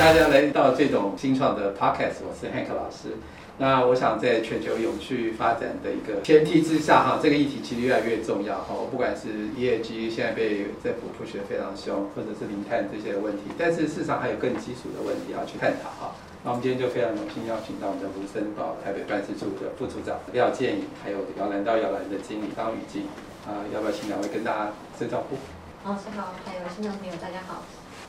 [0.00, 3.20] 大家来到这种新创的 podcast，我是 Hank 老师。
[3.58, 8.72] 那我想在全球永续发展的一个前提之下，哈，这个议题其实越来越重要，哈。
[8.72, 16.16] 我不管是 ESG 现在被政府 push 得非常凶，或者是零碳这些问题，但是事实上还有更基础的问题要去探讨，哈。
[16.42, 23.04] 那我们今天就非常荣幸邀请到我们的卢森堡台北办事处的副处长廖建颖，还有摇篮到摇篮的经理张雨静，
[23.44, 25.36] 啊，要不要请两位跟大家打招呼？
[25.84, 27.60] 老师好，还有新的朋友大家好，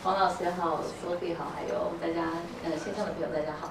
[0.04, 2.30] 黄老师好，Sophie 好，还有大家
[2.64, 3.70] 呃线上的朋友大家好。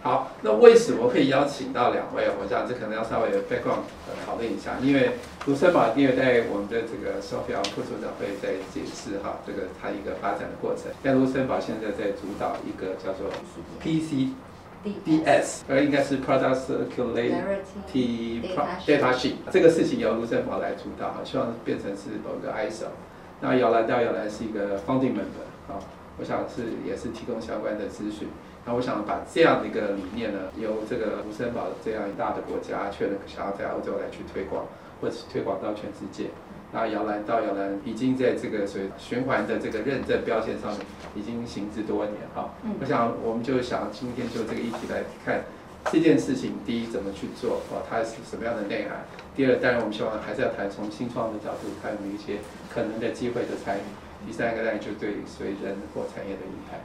[0.00, 2.26] 好，那为什么可以邀请到两位？
[2.40, 3.84] 我想这可能要稍微 background
[4.24, 5.10] 讨论一下，因为
[5.44, 10.84] 卢森堡因为在我们的这个 Sophia 副处长会在解释哈，这个它一个发展的过程。
[11.02, 13.28] 但卢森堡现在在主导一个叫做
[13.84, 18.40] PCDS，而应该是 Product Circularity
[18.86, 22.86] Data Sheet，这个事情由卢森堡来主导哈，希望变成是某个 ISO。
[23.40, 25.78] 那摇篮到摇篮是一个 founding member 啊，
[26.18, 28.28] 我想是也是提供相关的资讯。
[28.66, 34.66] 那我想把这样的一个理念呢，由这个卢森堡这样一大的国家，确认想要在欧洲来去推广，
[35.00, 36.30] 或者是推广到全世界。
[36.70, 40.80] 那摇篮到摇篮已经在这个所循环的这个认证标签上面
[41.14, 42.50] 已经行之多年哈。
[42.78, 45.44] 我想我们就想今天就这个议题来看
[45.90, 47.80] 这件事情，第一怎么去做啊？
[47.88, 49.00] 它是什么样的内涵？
[49.34, 52.36] 第二，当然我们希望还是要谈从新创的角度看一些
[52.68, 53.80] 可能的机会的参与。
[54.26, 56.78] 第三个呢就对随人或产业的影响。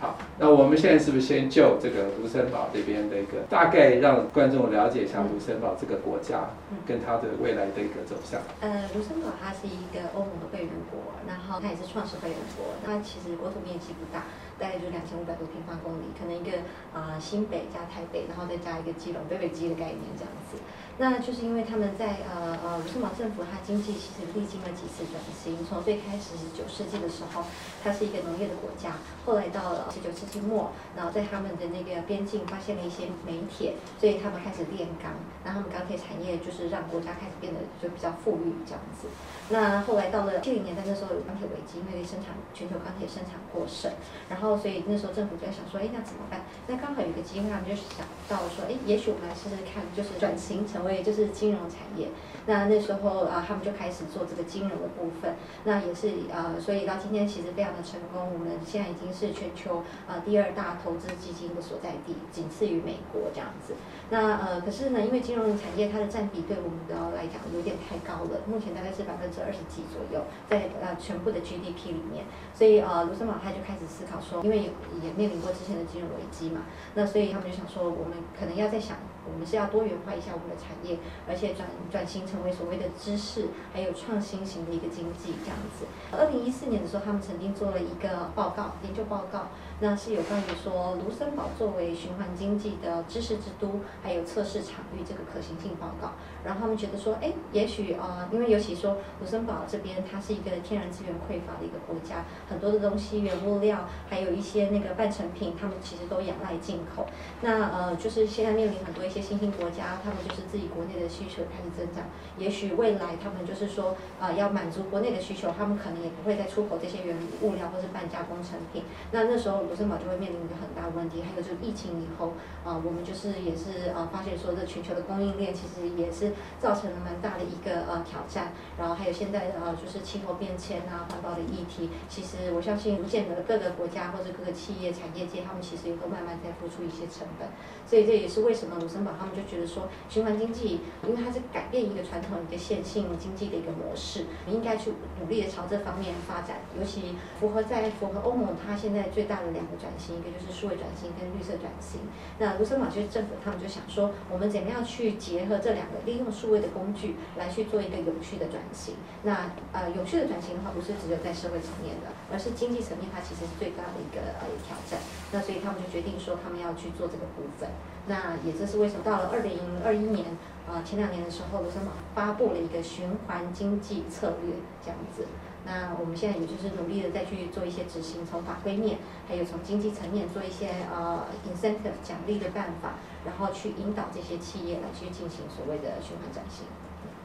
[0.00, 6.50] 好，那我们现在是不是先就这个卢森堡这边的一个大概让观众了解一下卢森堡这个国家
[6.86, 8.40] 跟它的未来的一个走向？
[8.60, 14.22] 呃，卢森堡它是一个欧盟的会员国，然后它也是创始会员国，它其实国土面积不大。
[14.58, 16.50] 大概就两千五百多平方公里，可能一个
[16.92, 20.58] 啊新北加台北，然后再加一个基隆北北基的概念这样子。
[20.98, 27.44] 那就是因为他们在呃呃卢森堡政府，它经济其实历经了几次转型，从最开始是九世纪的时候，
[27.82, 35.12] 它是一个农业的国家，后来到了十九世纪末，然后在他们的那个边境发现了一些煤铁，所以他们开始炼钢，
[35.44, 39.08] 然后他们钢铁产业就是让国家开始变得就比较富裕这样子。
[39.50, 43.90] 那后来到了七零年代那时候有钢铁危机，因为生产全球钢铁生产过剩，
[44.28, 44.58] 然后。
[44.58, 46.40] 所以那时候政府就在想说，哎，那怎么办？
[46.66, 52.08] 那刚好有个机会，他们就想到说，哎，也许我们来试试看，就是转型成为所以就是金融产业。
[52.46, 55.36] 那那时候啊，他们就开始做这个金融的部分。
[55.64, 58.32] 那也是呃，所以到今天其实非常的成功。
[58.32, 63.74] 我们现在已经是全球呃第二大投资基金的所在地，仅次于美国这样子。
[64.08, 72.24] 那呃，可是呢，因为金融产业它的占比对我们的来讲有点太高了，目前大概是百分之二十几左右，在呃全部的 GDP 里面。
[72.54, 74.42] 所以呃，卢森堡他就开始思考说。
[74.42, 74.70] 因为也
[75.04, 76.62] 也面临过之前的金融危机嘛，
[76.94, 78.96] 那所以他们就想说，我们可能要在想，
[79.32, 85.86] 我们是要多元化一下我们的产业，而且转转型成为所谓的知识还有创新型的一个经济这样子。
[86.12, 89.48] 二零一四年的时候，他们曾经做了一个报告，研究报告。
[89.80, 96.14] 那是有关于说卢森堡作为循环经济的知识之都，还有测试场域这个可行性报告。
[96.44, 107.06] 然后他们觉得说，哎，也许啊，因为尤其说卢森堡这边它是一个天然资源匮乏的一个国家，很多的东西原物料，还有一些那个半成品，他们其实都仰赖进口。
[107.42, 112.04] 那呃，就是现在面临很多一些新兴国家，他们就是自己国内的需求开始增长。
[112.36, 118.82] 也许未来他们就是说啊，要满足国内的需求，他们可能也不会再出口这些原物料或是半加工成品。
[119.12, 119.58] 那那时候。
[119.68, 122.32] 卢森堡就会面临一个很大的问题，还有就是疫情以后，
[122.64, 126.27] 啊，我们就是也是呃发现说，这全球的供应链其实也是
[126.60, 128.52] 造成了蛮大的一个呃挑战。
[128.78, 137.48] 然后还有现在呃就是气候变迁啊，环保的议题，其实我相信逐渐的各个国家或者各个企业产业界，他们其实也都慢慢在付出一些成本。
[137.84, 149.48] 所以这也是为什么卢森堡他们就觉得说，循环经济，因为它是改变一个传统一个线性经济的一个模式，应该去努力的朝这方面发展，尤其符合在符合欧盟它现在最大的。
[149.48, 152.02] 两个转型，一个就是数位转型跟绿色转型。
[152.38, 158.94] 那卢森堡其实政府他们就想说，我们怎么样去结合这两个，用数位的工具来去做一个有序的转型。
[159.22, 164.98] 那呃，有序的转型的话，不是只有在社会层面的，而是经济层面，它其实是最大的一个呃挑战。
[165.32, 167.68] 那所以他们就决定说，他们要去做这个部分。
[168.06, 170.24] 那也这是为什么到了二零二一年
[170.66, 175.26] 啊前两年的时候，卢森堡发布了一个循环经济策略这样子。
[175.66, 178.96] 那我们现在也就是努力的再去做一些执行，从法规面，
[179.28, 182.94] 还有从经济层面做一些呃 incentive 奖励的办法，
[183.24, 186.66] 然后去引导这些企业来去进行所谓的循环转型。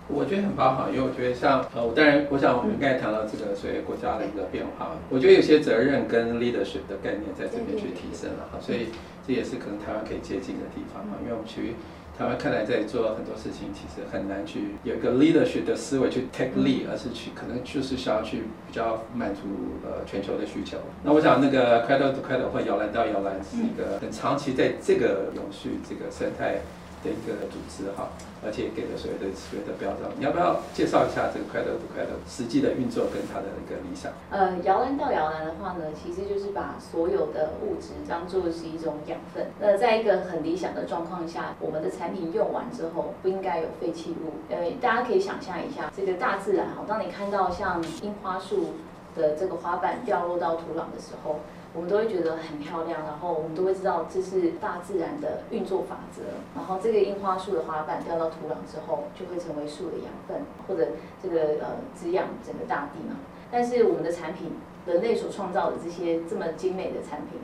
[0.09, 8.91] 我觉得很棒哈，因为我觉得像呃，当然我想我们刚才谈到这个所谓国家的一个变化，我觉得有些责任跟 leadership 的概念在这边去提升了哈，所以
[9.25, 11.75] 这也是可能台湾可以接近的地方哈，因为我们去
[12.17, 19.41] 台湾看来在做很多事情，其实很难去有一个 leadership 的思维去 take lead，而是去可能就是想要去比较满足
[19.83, 20.77] 呃全球的需求。
[21.03, 26.61] 那我想那个 Cradle to Cradle 或摇篮到摇篮是一个很长期在这个永续这个生态。
[27.03, 28.09] 的一个组织哈，
[28.43, 34.11] 而且给了所谓的所谓的标章，你要不要介绍一下这个快乐不快乐实际的运作跟它的一个理想？
[34.31, 39.47] 呃，摇篮到摇篮的话呢，其实就是把所有的物质当做是一种养分。
[39.59, 44.39] 那在一个很理想的状况下，我们的产品用完之后不应该有废弃物。
[44.49, 48.73] 呃，大家可以想象一下，这个大自然哈，当你看到像樱花树
[49.15, 51.39] 的这个花瓣掉落到土壤的时候。
[51.75, 56.21] 我们都会觉得很漂亮，然后我们都会知道这是大自然的运作法则。
[56.55, 60.37] 然后这个樱花树的花瓣掉到土壤之后，就会成为树的养分，
[60.67, 60.91] 或者
[61.21, 63.15] 这个呃滋养整个大地嘛。
[63.51, 64.51] 但是我们的产品，
[64.85, 67.39] 人类所创造的这些这么精美的产品，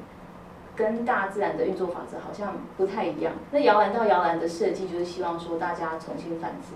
[0.76, 3.34] 跟大自然的运作法则好像不太一样。
[3.52, 6.76] 那摇篮到摇篮的设计，就是希望说大家重新反思。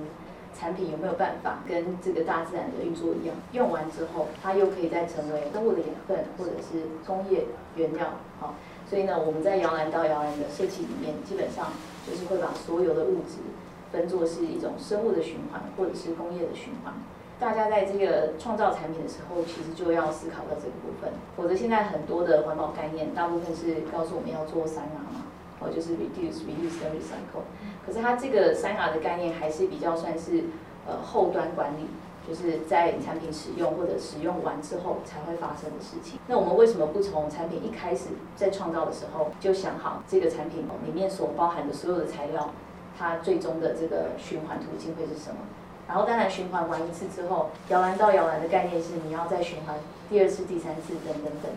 [0.63, 3.35] 产品有没有办法跟这个大自然的运作一样？
[3.51, 7.43] 用完之后，它又可以再成为生物的养分，或者是工业
[7.75, 8.11] 原料。
[8.39, 8.55] 好，
[8.89, 11.67] 所以呢，我们在摇篮到摇篮的设计里面，基本上
[12.07, 13.43] 就是会把所有的物质
[13.91, 16.93] 分作是一种生物的循环，或者是工业的循环。
[17.41, 21.11] 大家在这个创造产品的时候，其实就要思考到这个部分。
[21.35, 25.25] 否则，现在很多的环保概念，大部分是告诉我们要做三 R 嘛。
[25.69, 27.43] 就是 reduce, reuse, and recycle。
[27.85, 30.45] 可是它这个三 R 的概念还是比较算是
[30.87, 31.87] 呃后端管理，
[32.27, 36.19] 就是在产品使用或者使用完之后才会发生的事情。
[36.27, 42.51] 那我们为什么不从产品一开始在创造的时候就想好这个产品里面所包含的所有的材料，
[42.97, 45.37] 它最终的这个循环途径会是什么？
[45.85, 49.75] 然后当然循环完一次之后，摇篮到摇篮的概念是你要再循环
[50.09, 51.51] 第二次、第三次等等等。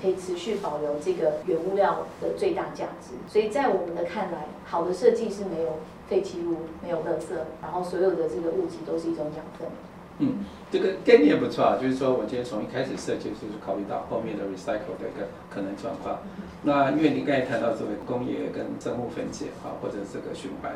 [0.00, 5.78] 可以持续保留这个原物料的最大价值，所以在我们的看来，好的设计是没有
[6.08, 9.68] 废弃物、没有垃圾，然后所有的这个物质都是一种养分。
[10.20, 16.18] 嗯，这个概念不错啊，就是说我今天从一开始设计就是考虑到后面的 recycle 的一个可能状况。
[16.62, 20.72] 那因为你刚才谈到这个工业跟生物分解啊，或者这个循环。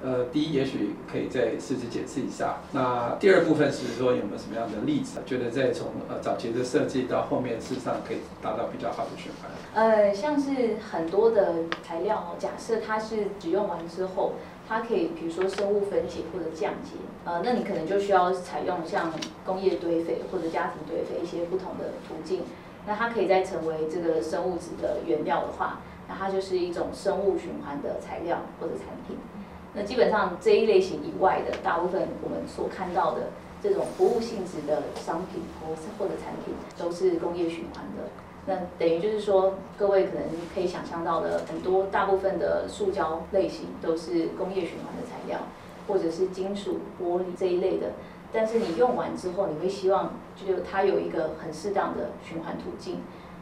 [0.00, 2.58] 呃，第一，也许可以再试着解释一下。
[2.72, 9.50] 那第二部分是说有没有什么样的例子，觉得在从呃早期的设计到后面，事实上可以达到比较好的循环。
[9.74, 14.34] 呃，像是很多的材料，假设它是使用完之后，
[14.68, 16.92] 它可以比如说生物分解或者降解，
[17.24, 19.12] 呃，那你可能就需要采用像
[19.44, 22.42] 工业堆肥或者家庭堆肥一些不同的途径。
[22.86, 29.16] 那它可以再成为这个生物质的原料的话，那它就是一种生物循环的材料或者产品。
[29.78, 33.28] 那基本上这一类型以外的大部分，我们所看到的
[33.62, 38.10] 这种服务性质的商品或或者产品，都是工业循环的。
[38.44, 45.38] 那等于就是说，各位可能可以想象到的很多大部分的塑胶类型都是工业循环的材料，
[45.86, 47.92] 或者是金属、玻璃这一类的。
[48.32, 52.96] 但是你用完之后，你会希望就它有一个很适当的循环途径。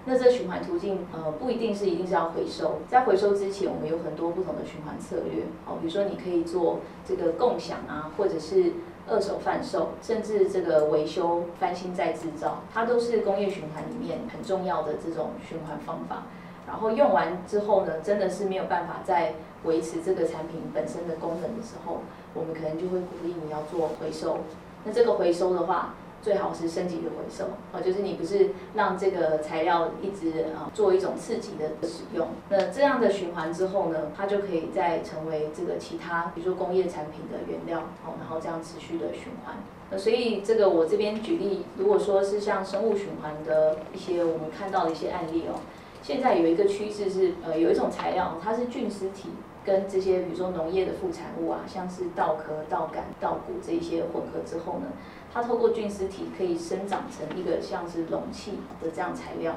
[0.09, 2.79] 那这循环途径，呃，不一定是一定是要回收。
[2.89, 5.43] 在回收之前，我们有很多不同的循环策略。
[5.67, 8.73] 哦，比如说你可以做这个共享啊，或者是
[9.09, 16.23] 二手贩售，甚至这个维修、翻新再制造，它都是工业循环里面很重要的这种循环方法。
[16.69, 19.35] 然后用完之后呢，真的是没有办法再
[19.65, 21.99] 维持这个产品本身的功能的时候，
[22.33, 24.39] 我们可能就会鼓励你要做回收。
[24.85, 25.95] 那这个回收的话，
[26.27, 39.55] 最好是升级的回收，哦，就是你不是让这个材料一直啊做一种刺激的使用，那这样的循环之后呢，它就可以再成为这个其他，比如说工业产品的原料，哦，然后这样持续的循环。
[39.89, 45.61] 那所以这个我这边举例，如果说是像生物循环的一些我们看到的一些案例哦，
[46.03, 49.29] 现在有一个趋势是，呃，有一种材料它是菌丝体
[49.65, 54.89] 跟这些比如说农业的副产物啊，像是稻壳、稻杆、稻谷这一些混合之后呢。
[55.37, 58.53] 它透过菌丝体可以生长成一个像是容器
[58.83, 59.55] 的这样材料，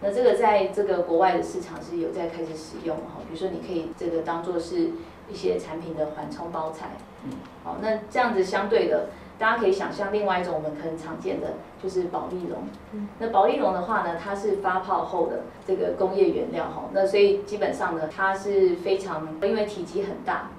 [0.00, 4.90] 那这个在这个国外的市场是有在开始使用哈，比如说你可以这个当做是
[5.28, 6.90] 一些产品的缓冲包材，
[7.24, 7.32] 嗯，
[7.64, 20.50] 好，那这样子相对的，大家可以想象另外一种我们可能常见的就是保利龙，嗯，那保利龙的话呢，它是发泡后的这个工业原料哈，那所以基本上呢，它是非常因为体积很大。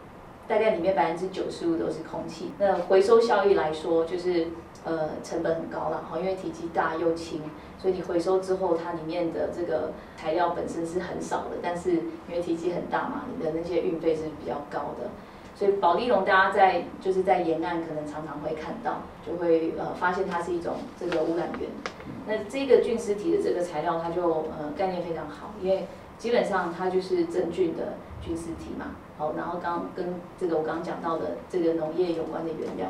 [0.48, 2.52] 大概里面百分之九十五都是空气。
[2.58, 4.48] 那回收效益来说，就是
[4.86, 7.42] 呃成本很高了哈，因为体积大又轻，
[7.78, 15.10] 所以你回收之后，它里面的这个材料本身是很少的，但是因为体积很大嘛，你的那些运费是比较高的。
[15.56, 21.68] 所以保利龙大家在就是在沿岸可能常常会看到，就会呃发现它是一种这个污染源。
[22.28, 24.22] 那这个菌丝体的这个材料，它就
[24.58, 25.88] 呃概念非常好，因为
[26.18, 32.88] 基本上它就是真菌的菌丝体嘛，好，然后刚跟这个我刚刚讲到的这个农业有关的原料，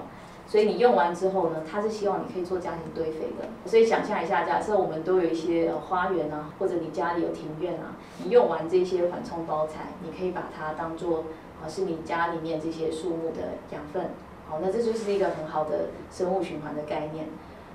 [0.48, 3.48] 所以你用完之后呢，它是希望你可以做家庭堆肥的。
[3.66, 11.26] 所以想象一下，假设我们都有一些花园啊，或者你家里有庭院啊，你用完这些缓冲包材，你可以把它当做
[11.62, 14.12] 啊是你家里面这些树木的养分，
[14.48, 17.28] 好，那这就是一个很好的生物循环的概念。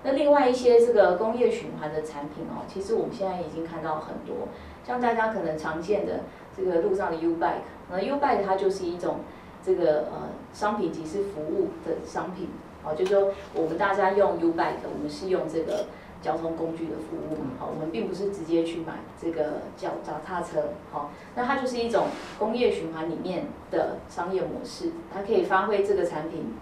[0.05, 4.49] 那另外一些这个工业循环的产品哦，其实我们现在已经看到很多，
[4.85, 6.21] 像大家可能常见的
[6.57, 9.21] 这个路上的 U bike，那 U bike 它就是一种
[9.65, 12.49] 这个呃商品即是服务的商品，
[12.85, 15.87] 哦，就是说我们大家用 U bike，我们是用这个
[16.21, 22.07] 交通工具的服务，好，我们并不是直接去买这个脚脚踏车，好，那它就是一种
[22.41, 26.55] 工业循环里面的商业模式，它可以发挥这个产品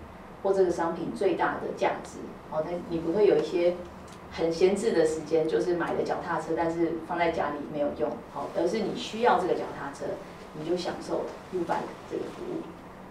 [0.43, 2.19] 或这个商品最大的价值。
[2.51, 3.77] 哦，那你不会有一些
[4.33, 10.07] 很闲置的时间，就是买了脚踏车，但是放在家里没有用，好，而是你需要这个脚踏车，
[10.59, 12.63] 你就享受 U bike 这个服务。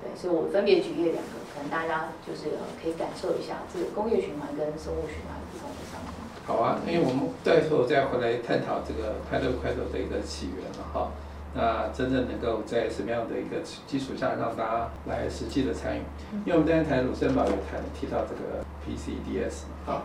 [0.01, 6.15] 对，所以我分别举例两个，可能大家就是可以感受一下这个工业循环跟生物循环不同的商品。
[6.47, 11.11] 好啊，因为我们最后再回来探讨这个快乐快乐的一个起源了哈。
[11.53, 16.01] 那真正能够在什么样的一个基础下让大家来实际的参与？
[16.45, 20.03] 因为我们刚才谈鲁森堡有谈提到这个 PCDS 哈，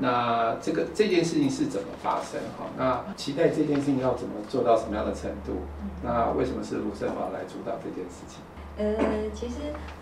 [0.00, 2.66] 那这个这件事情是怎么发生哈？
[2.76, 5.62] 那期待这件事情要怎么做到什么样的程度？
[6.02, 8.40] 那为什么是鲁森堡来主导这件事情？
[8.78, 9.56] 呃，其实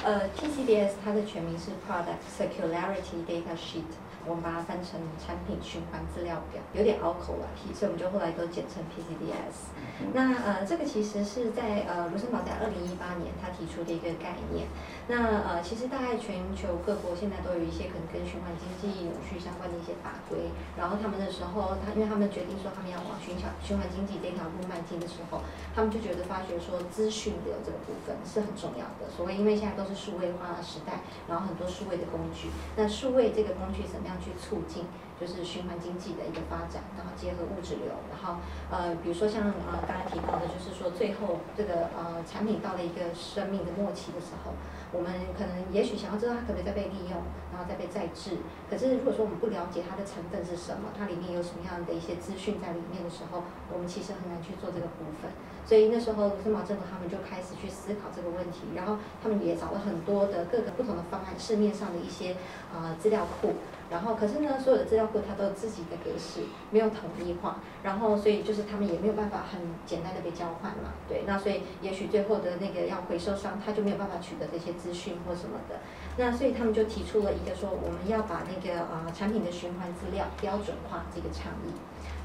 [0.05, 3.93] 呃 PCDS 它的全名是 Product Circularity Data Sheet。
[4.29, 9.73] 我们把它翻成产品循环资料表，有点拗口了，所以我们就后来都简称 PCDS。
[10.13, 14.69] 那呃，这个其实是在呃卢森堡在二零一八年他提出的一个概念。
[15.09, 20.53] 那呃，其实大概全球各国现在都有一些可能跟循环经济、永续相关的一些法规。
[20.77, 25.41] 然后他们的时候，他因为他们决定说他们要往循环循环经济这条路迈进的时候，
[25.75, 29.09] 他们就觉得发觉说资讯流这个部分是很重要的。
[29.09, 34.18] 所谓因为现在都是数位化的时代，然后很多数位的工具，那数位这个工具怎么样？
[34.21, 34.85] 去促进
[35.19, 38.39] 就是循环经济的一个发展，然后结合物质流，然后
[38.71, 44.55] 呃，比如说像呃刚才提到的，就是说最后这个呃产品到了一个生命的末期的时候，
[44.93, 47.19] 我们可能也许想要知道它可不可以再被利用，
[47.51, 48.39] 然后再被再制。
[48.71, 55.31] 可是如果说我们不了解它的成分是什么，它里面有什么样的一些资讯在里面的时候，我们其实很难去做这个部分。
[55.69, 62.35] 所以那时候卢森堡政府他们就开始去思考这个问题，然后他们也找了很多的各个不同的方案，市面上的一些
[62.73, 63.53] 呃资料库，
[63.91, 75.81] 然后可是呢，所有的资料库它都有自己的格式，没有统一化，然后所以就是他们也没有办法很简单的被交换嘛，对，那所以也许最后的那个要回收商他就没有办法取得这些资讯或什么的，
[76.17, 81.73] 那所以他们就提出了一个说我们要把那个呃产品的循环资料标准化这个倡议。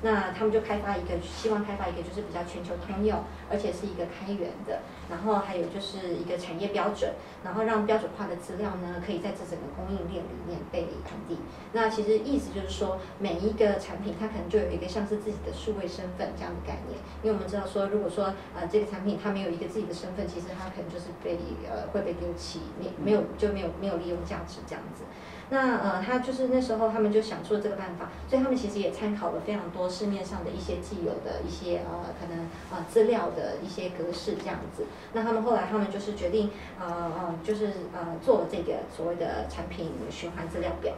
[0.01, 7.13] 那他们就开发一个，希望开发一个就是比较全球通用，而且是一个开源的，然后还有就是一个产业标准，
[7.43, 11.37] 然后让标准化的资料呢，可以在这整个供应链里面被传递。
[11.71, 21.37] 那其实意思就是说，每一个产品它可能就有一个像是自己的数位身份这样的概念，因为我们知道说，如果说呃这个产品它没有一个自己的身份，其实它可能就是被
[21.69, 25.03] 呃会被丢弃，没没有就没有没有利用价值这样子。
[25.49, 34.85] 那呃，他就是那时候他们就想出了这个办法，所以他们其实也参考了非常多市面上的一些既有的一些呃可能呃资料的一些格式这样子。
[35.13, 40.93] 那他们后来他们就是决定呃呃就是呃做这个所谓的产品循环资料表。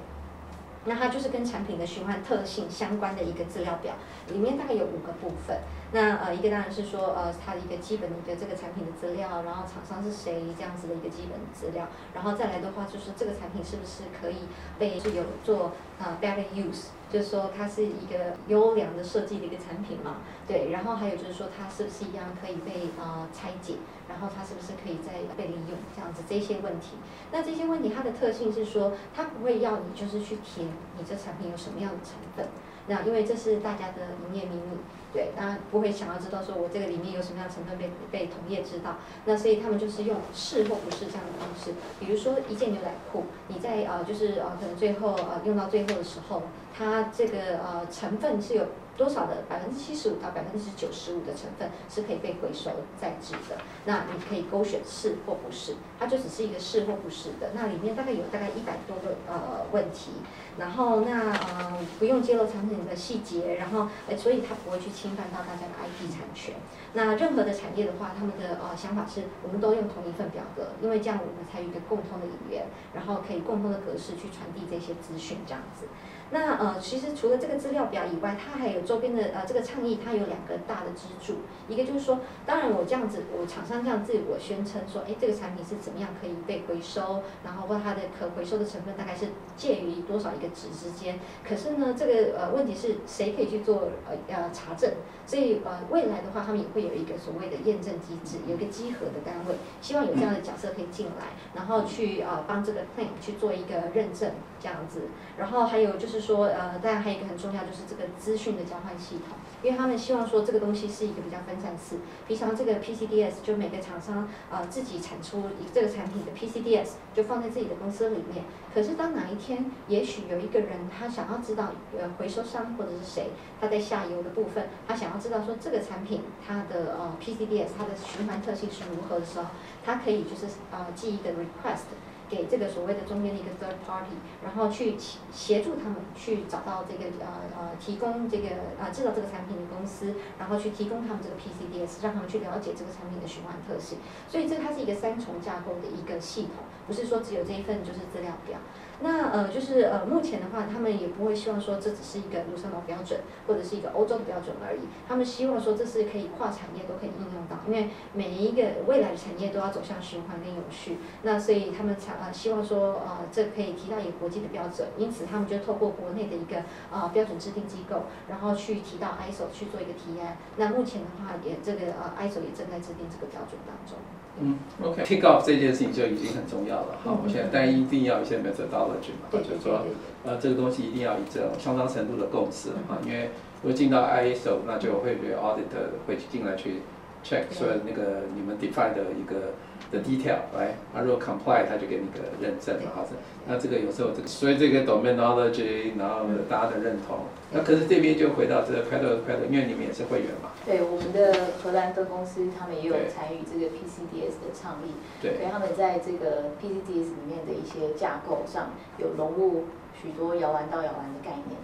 [0.87, 3.95] 那它就是跟产品的循环特性相关的一个资料表，
[4.27, 5.57] 里面大概有五个部分。
[5.91, 23.75] 那呃，一个当然是说呃，它的一个基本的一个这个产品的资料，然后厂商是谁这样子的一个基本资料，然后再来的话就是这个产品是不是可以被是有做呃 better use，就是说它是一个优良的设计的一个产品嘛，对，然后还有就是说它是不是一样可以被呃拆解，
[24.09, 26.97] 然后它是不是可以再被利用这样子这些问题。
[27.31, 32.45] 那这些问题它的特性是说，它不会要你就是去填你这产品有什么样的成分，
[32.87, 34.77] 那因为这是大家的营业秘密。
[35.13, 41.71] 对，当然不会想要知道说我这个里面有什么样成分被被同业知道，那所以他们就是用是或不是这样的方式。
[42.01, 46.43] 比如说一件牛仔裤，你在呃就是呃可能最后呃用到最后的时候，
[46.77, 48.65] 它这个呃成分是有。
[48.97, 60.11] 多少的百分之七十五到百分之九十五的成分是可以被回收再制的，那你可以勾选是或不是，它就只是一个是或不是的，那里面大概有大概一百多个呃问题，
[60.57, 66.55] 然后那呃不用揭露产品的细节，然后呃所以它不会去侵犯到大家的 IP 产权。
[66.93, 75.87] 那任何的产业的话，他们的呃想法是我们都用同一份表格，因为这样我们才有一个共通的语言，然后可以共通的格式去传递这些资讯这样子。
[76.31, 81.37] 那呃，其实除了这个资料表以外，它还有周边的呃这个倡议，它有两个大的支柱，
[81.69, 91.19] 一个就是说，当然我这样子，我厂商这样自我宣称说，哎，这个产品是怎么样可以被回收，然后或它的可回收的成分大概是介于多少一个值之间。
[91.47, 94.91] 可是呢，这个呃问题是谁可以去做呃呃查证？
[95.27, 105.03] 所以呃未来的话，他们也会有一个所谓的验证机制，有一个稽核的单位，希望有这样的角色可以进来，然后去呃帮这个 plan 去做一个认证这样子。
[105.37, 111.97] 然后还有就是说呃，当然还有一个很重要就是这个资讯的交换系统，因为他们希望说这个东西是一个比较分散式。
[112.27, 118.43] 平常这个 PCDS 就每个厂商呃自己产出这个产品的 PCDS 就放在自己的公司里面。
[118.73, 123.29] 可是当哪一天也许有一个人他想要知道呃回收商或者是谁
[123.61, 129.45] 他在下游的部分，他想要知道说这个产品它的呃 PCDS 它的循环特性是如何的时候，
[129.85, 131.93] 他可以就是呃寄一个 request。
[132.29, 134.95] 给这个所谓的中间的一个 third party，然后去
[135.33, 137.27] 协助他们去找到这个呃
[137.57, 143.99] 呃提供这个呃制造这个产品的公司，然后去提供他们这个 PCDS，让他们去了解这个产品的循环特性。
[144.27, 148.57] 所以这它是一个三重架构的一个系统，不是说只有这一份就是资料表。
[149.01, 154.81] 那呃就是呃目前的话，他们也不会希望说这只是一个卢森堡标准或者是一个欧洲的标准而已。
[155.07, 160.97] 他们希望说这是可以跨产业都可以应用到，因为每一个未来的产业都要走向循环跟永续。
[161.23, 170.37] 那所以他们才呃希望说呃这可以提到一个国际的标准，因此他们就透过国内的一个呃标准制定机构，然后去提到 ISO 去做一个提案。
[170.57, 173.97] 那目前的话也这个呃 ISO 也正在制定这个标准当中。
[174.41, 176.97] 嗯，OK，take off 这件事情就已经很重要了。
[177.03, 179.79] 好，我现在但一定要一些 methodology 嘛，就是说，
[180.25, 183.29] 呃，这个东西一定要以这种相当程度的共识啊，因为
[183.63, 186.81] 如果进到 ISO，那就会被 auditor 会进来去
[187.25, 189.53] check 说那个你们 define 的一个。
[189.91, 193.05] 的 detail，来，他如果 comply，他就给你个认证嘛，好，
[193.45, 197.19] 那这个有时候这个，所以这个 dominology，然后大家的认同，
[197.51, 200.49] 那可是这边就回到这个 pedal pedal，因为你们也是会员嘛。
[200.65, 204.91] 对，我们的荷兰分公司他们也有参与这个 PCDS 的倡议，
[205.21, 211.55] 对，所以他们在这个 PCDS 里面的一些架构上有融入许多摇篮到摇篮的概念。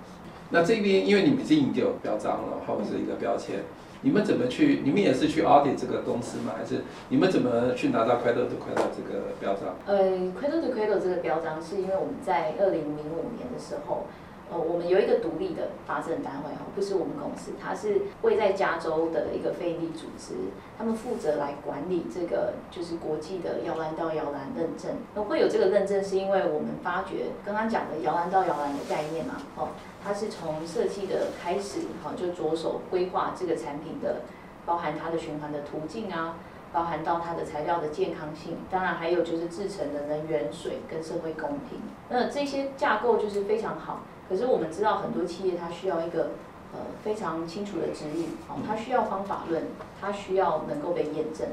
[0.52, 3.62] 那这边因为你们已经有标章了，或者是一个标签。
[4.04, 4.82] 你们怎么去？
[4.84, 6.54] 你们也是去 audit 这个公司吗？
[6.58, 9.76] 还是你们怎么去拿到 Cradle to Cradle 这个标章？
[9.86, 10.00] 呃
[10.34, 14.08] ，Cradle to Cradle 这个标章是因为我们在二零零五年的时候，
[14.52, 20.34] 呃，我们有一个独立的发证单位哈，不是我们公司，它是位在加州的一个非利组织，
[20.78, 24.92] 他们负责来管理这个就是国际的摇篮到摇篮认证。
[25.16, 29.70] 那会有这个认证，是因为我们发觉刚刚讲的摇篮到摇篮的概念嘛，哦。
[30.04, 34.22] 它是从设计的开始，好，就着手规划这个产品的，
[34.66, 36.38] 包含它的循环的途径啊，
[36.74, 41.80] 包含到它的材料的健康性，当然还有就是制成的能源、水跟社会公平。
[42.10, 44.00] 那这些架构就是非常好，
[44.32, 46.30] 可是我们知道很多企业它需要一个
[46.72, 49.64] 呃非常清楚的指引，好，它需要方法论，
[50.00, 51.50] 它需要能够被验证，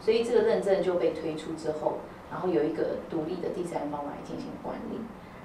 [0.00, 1.94] 所以这个认证就被推出之后，
[2.30, 5.00] 然后有一个独立的第三方来进行管理，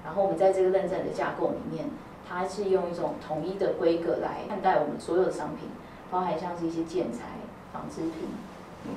[0.06, 1.90] 然后我们在这个认证的架构里面。
[2.28, 5.70] 它是用一种统一的规格来看待我们所有的商品，
[6.10, 7.26] 包含像是一些建材、
[7.72, 8.28] 纺织品，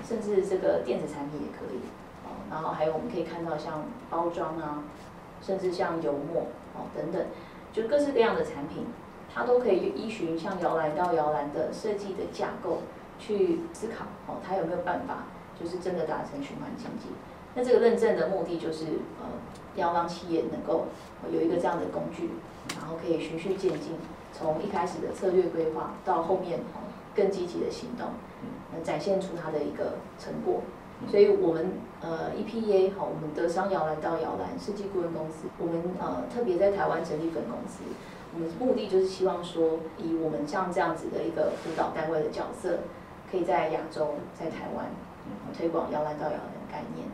[0.03, 1.77] 甚至这个电子产品也可以。
[2.24, 4.83] 哦，然后还有我们可以看到像包装啊，
[5.42, 7.22] 甚至像油墨哦等等，
[7.80, 8.86] 就各式各样的产品，
[9.32, 12.78] 它都可以依循像摇篮到摇篮的设计的架构
[13.18, 15.24] 去思考哦，它有没有办法
[15.60, 17.08] 就是真的达成循环经济？
[17.54, 18.84] 那这个认证的目的就是
[19.20, 19.26] 呃，
[19.76, 20.86] 要让企业能够
[21.32, 22.30] 有一个这样的工具。
[22.78, 23.96] 然后可以循序渐进，
[24.30, 26.60] 从一开始的策略规划到后面
[27.16, 28.08] 更积极的行动，
[28.42, 30.60] 嗯，展现出它的一个成果。
[31.06, 37.84] 所以，我们呃 EPA 好，我们德商摇篮到摇篮设计顾问公司，我们呃特别在台湾成立分公司，
[38.34, 42.80] 我们目的就是希望说，以我们像这样子的一个辅导单位的角色，
[43.30, 44.87] 可以在亚洲，在台湾
[45.56, 47.06] 推广摇篮到摇篮的概念。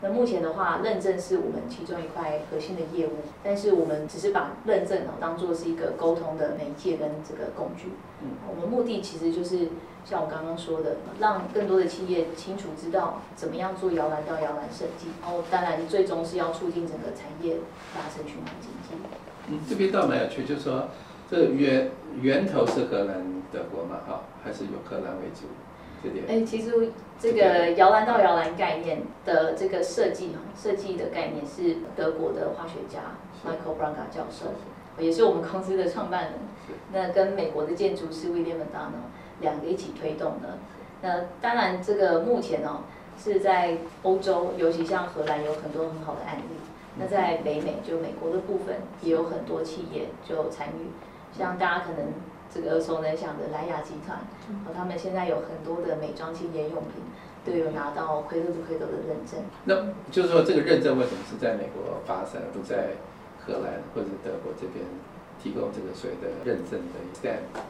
[0.00, 7.88] 那目前的话，认证是我们其中一块核心的业务，但是我们只是把认证哦当做是一个沟通的媒介跟这个工具。
[8.22, 9.70] 嗯，我们目的其实就是
[10.04, 17.56] 像我刚刚说的，让更多的企业清楚知道怎么样做摇篮到摇篮设计，然后当然最终是要促进整个产业
[17.92, 19.02] 发生循环经济。
[19.48, 20.88] 嗯，这边倒蛮有趣，就是说
[21.28, 25.46] 这源源头是荷兰德国嘛，哈，还是以荷兰为主？
[26.28, 33.00] 哎，其实这个摇篮到摇篮概念的这个设计设计的概念是德国的化学家
[33.44, 34.46] Michael Branca 教授，
[34.98, 36.32] 也是我们公司的创办人。
[36.92, 38.92] 那跟美国的建筑师 William d 呢，
[39.40, 40.58] 两个一起推动的。
[41.02, 42.82] 那当然，这个目前哦
[43.16, 46.42] 是在欧洲，尤其像荷兰有很多很好的案例。
[47.00, 50.90] 那在北美就美国的部分也有很多企业就参与，
[51.38, 52.12] 像大家可能
[52.52, 54.18] 这个耳熟能详的莱雅集团，
[54.64, 57.02] 和他们现在有很多的美妆清洁用品
[57.44, 59.40] 都有拿到亏豆不亏豆的认证。
[59.64, 62.96] 那就是说这个认证为什么是在美国发生，不在
[63.44, 64.84] 荷兰或者德国这边
[65.42, 67.62] 提供这个所谓的认证的 stamp？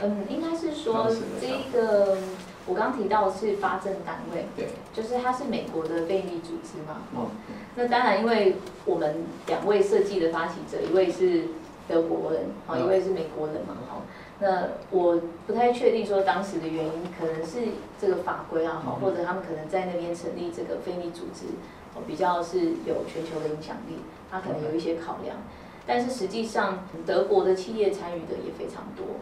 [0.00, 1.08] 嗯，应该是说
[1.40, 2.18] 这个。
[2.66, 7.02] 我刚提到是发证单位，对，就是它是美国的非营利组织嘛。
[7.14, 7.28] 哦，
[7.74, 9.16] 那当然，因为我们
[9.48, 11.42] 两位设计的发起者，一位是
[11.86, 13.76] 德国人，好，一位是美国人嘛。
[13.86, 14.00] 好，
[14.44, 17.60] 那我不太确定说当时的原因，可能是
[17.98, 21.46] 这个法规啊，好，或者他们可能在那边成立这个非营利组织，
[21.94, 25.38] 哦，比较是有全球的影响力，他可能有一些考量。
[25.86, 29.16] 但是实际上，德国的企业参与的也非常多。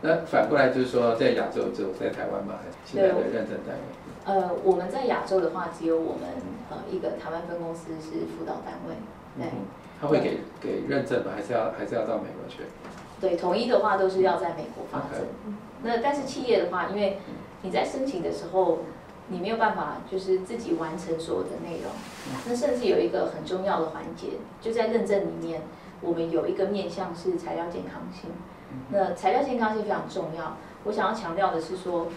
[0.00, 3.82] 那反过来就是说，在亚洲只有在台湾吧，现在的认证单位。
[4.24, 6.22] 呃，我们在亚洲的话，只有我们
[6.70, 8.96] 呃一个台湾分公司是辅导单位。
[9.36, 9.52] 对。
[10.00, 11.32] 他会给给认证吗？
[11.36, 12.64] 还是要还是要到美国去？
[13.24, 15.24] 对，统一的话都是要在美国发证。
[15.82, 17.16] 那但是企业的话，因为
[17.62, 18.80] 你在申请的时候，
[19.28, 21.90] 你没有办法就是自己完成所有的内容。
[22.46, 25.62] 那甚至有一个很重要的环节，就在认证里面，
[26.02, 28.30] 我们有一个面向是材料健康性。
[28.90, 30.58] 那材料健康性非常重要。
[30.84, 32.08] 我想要强调的是说，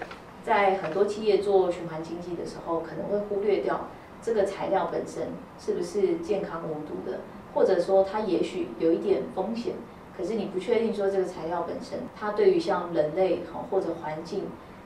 [0.44, 3.88] 在很多企业做循环经济的时候，可能会忽略掉
[4.22, 7.20] 这个材料本身是不是健康无毒的，
[7.54, 9.76] 或者说它也许有一点风险，
[10.18, 14.46] 可是你不确定说这个材料本身它对于像人类好或者环境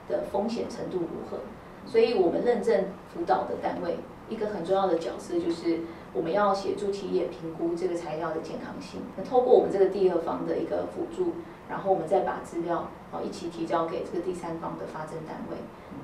[0.10, 1.38] 的风险程度如何。
[1.86, 3.98] 所以我们认证辅导的单位
[4.30, 5.80] 一个很重要的角色就是
[6.14, 9.02] 我们要协助企业评估这个材料的健康性。
[9.16, 11.34] 那透过我们这个第二方的一个辅助。
[11.70, 15.56] 然后我们再把资料哦一起提交给这个第三方的发证单位，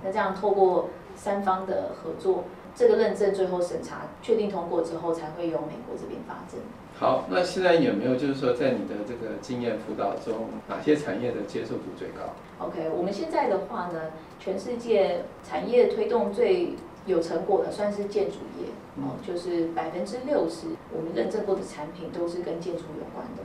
[0.01, 2.45] 那这样透过三方的合作，
[2.77, 6.61] 这个认证最后审查确定通过之后，才会由美国这边发证。
[6.99, 16.75] 好，那现在有没有就是说在你的这个经验辅导中，哪些产业的接受度最高？OK，我们现在的话呢，全世界产业推动最
[17.07, 23.43] 有成果的算是建筑业哦，就是百分之六十我们认证过的产品都是跟建筑有关的，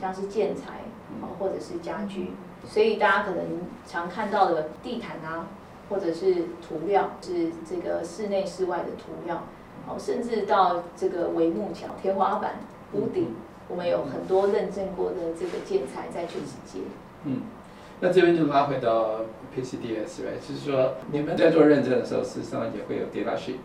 [0.00, 0.80] 像是建材。
[1.40, 2.30] 或者是家具，
[2.64, 3.44] 所以大家可能
[3.84, 5.48] 常看到的地毯啊，
[5.90, 6.34] 或者是
[6.66, 9.44] 涂料，是这个室内室外的涂料，
[9.86, 12.60] 哦，甚至到这个帷幕墙、天花板、
[12.94, 13.34] 屋顶，
[13.68, 16.78] 我们有很多认证过的这个建材在全世界。
[17.24, 17.42] 嗯，
[18.00, 19.22] 那这边就拉回到
[19.54, 23.56] PCDS 呗，就是说你们在做认证的时候，事实上也会有 data sheet，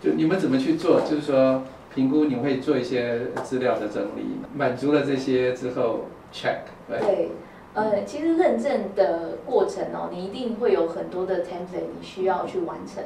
[0.00, 1.02] 就你们怎么去做？
[1.02, 1.62] 就是说
[1.94, 6.06] 评估，你会做一些资料的整理，满足了这些之后。
[6.34, 7.30] check 对，
[7.74, 13.02] 呃，其实认证的过程哦，你一定会有很多的 template 你需要去完成，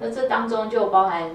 [0.00, 1.30] 那这当中就包含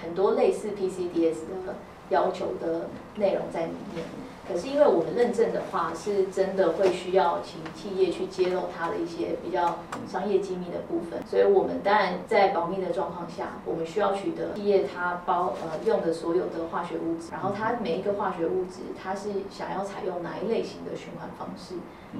[0.00, 1.34] 很多类似 PCDS
[1.66, 1.74] 的
[2.10, 4.04] 要求的内容在里面。
[4.52, 21.76] 可是因为我们认证的话，是真的会需要请企业去揭露它的一些比较商业机密的部分，所以我们当然在保密的状况下，我们需要取得企业它包呃用的所有的化学物质，然后它每一个化学物质它是想要采用哪一类型的循环方式，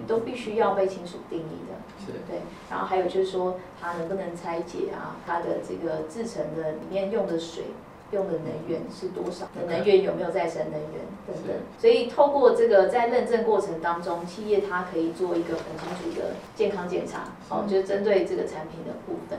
[0.07, 2.07] 都必须要被清楚定义的。
[2.07, 2.13] 是。
[2.27, 2.41] 对。
[2.71, 7.65] 然后还有就是说它能不能拆解啊，它的这个制成的里面用的水。
[8.13, 9.47] 用的能源是多少？
[9.69, 11.57] 能源有没有再生能源等等？
[11.79, 19.39] 所以透过这个在认证过程当中，企业它可以做一个很清楚的健康检查，哦，就是针对这个产品的部分。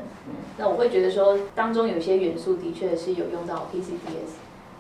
[0.57, 4.33] 那我会觉得说，当中有些元素的确是有用到 PCDS，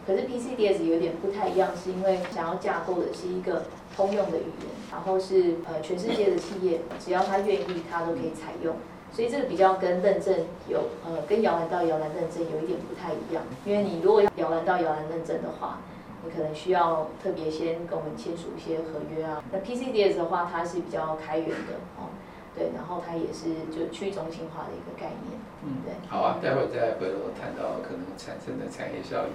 [0.05, 3.63] 可是 PCDS 有点不太一样，是因为想要架构的是一个
[3.95, 8.75] 通用的语言，然后是呃全世界的企业只要他愿意，他都可以采用。
[9.13, 10.33] 所以这个比较跟认证
[10.67, 15.77] 有呃，跟摇篮到摇篮认证有一点不太一样，因为你如果要摇篮到摇篮认证的话，
[16.25, 19.43] 你可能需要特别先跟我们签署一些合约啊。
[19.51, 22.09] 那 PCDS 的话，它是比较开源的哦，
[22.55, 25.37] 对，然后它也是就去中心化的一个概念。
[25.63, 25.93] 嗯，对。
[26.09, 29.31] 好啊，待会再回头谈到可能产生的产业效益。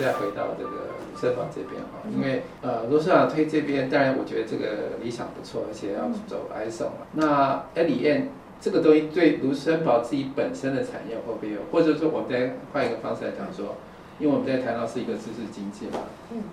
[0.00, 0.70] 再回到这个
[1.12, 7.06] 卢森堡这边哈，因为呃卢森堡推这边，当然我觉得这个理想不错，而且要走 ISO 嘛。
[7.12, 13.76] 那 L E N 这个东西对卢森堡自己本身的产业会不会有，或者说我们再换一个方式来讲说。
[14.20, 16.04] 因为我们在谈到是一个知识经济嘛，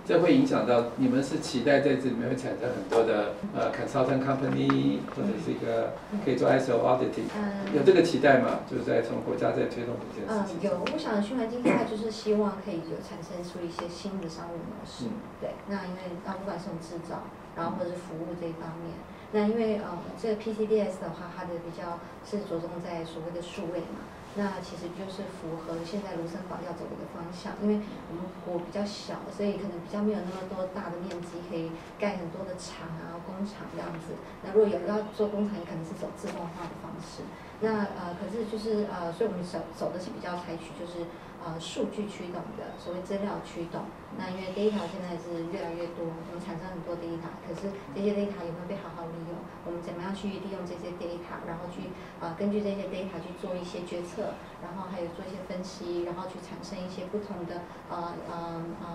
[0.05, 5.91] 这会影响到你们是期待在这里面会产生很多的呃 consultant company 或者是一个
[6.23, 7.27] 可以做 ISO auditing，
[7.75, 8.61] 有这个期待吗？
[8.71, 10.57] 就是在从国家在推动这件事情。
[10.57, 10.79] 嗯，有。
[10.93, 15.11] 我想循环经济它就是希望可以有产生出一些新的商务模式。
[15.41, 17.27] 对，那因为啊不管是从制造，
[17.57, 18.95] 然后或者是服务这一方面。
[19.33, 24.07] 那因为呃这个 PCDS 的话，它的比较是着重在所谓的数位嘛。
[24.37, 34.13] 那其实就是符合现在卢森堡要走的一个方向，因为我们国比较小，所以可能比较没有那么多大的面积可以盖很多的厂啊、工厂这样子。
[34.45, 37.25] 那如果有要做工厂，也可能是走自动化的方式。
[37.59, 41.09] 那呃，可是就是呃，所以我们走走的是比较采取就是。
[41.45, 43.85] 呃，数据驱动的，所谓资料驱动。
[44.17, 49.37] 那因为 data 现在是越来越多，我们产生很多 data，可是这些 data 有没有被好好利用？
[49.63, 58.87] 我们怎么样去利用这些 data，然后去呃根据这些 data 去做一些决策，然后还有做一些分析，然后去产生一些不同的呃呃呃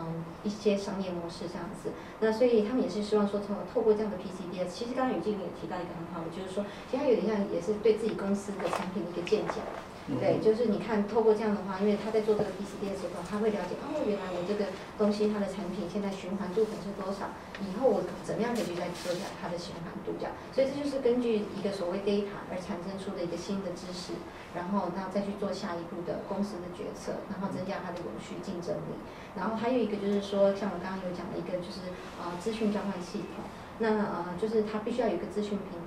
[0.42, 1.92] 一些商业模式这样子。
[2.20, 9.62] 那所以他们也是希望说，从透过这样的 PCDS，其实刚刚雨静也提到一个很好的，就是说，其实它有点像也是对自己公司的产品的一个见解。
[10.18, 14.66] 对，就是你看，透过这样的话，因为他在做这个 PCD 的时候，他会了解哦，原来我这个
[14.98, 17.30] 东西它的产品现在循环度可是多少，
[17.62, 24.18] 以后我怎么样可以去再做下它的循环度这样，所以这就是根据一个所谓 data 而产生出的一个新的知识，
[24.58, 28.98] 然后那再去做下一步的公司的决策，然后增加它的永续竞争力。
[29.38, 31.88] 然后还有一个就是说，像我刚刚有讲的一个就是
[32.18, 33.46] 啊资讯交换系统，
[33.78, 35.81] 那呃就是它必须要有一个资讯平台。